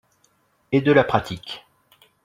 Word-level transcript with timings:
Et 0.71 0.81
de 0.81 0.91
la 0.91 1.03
pratique 1.03 1.63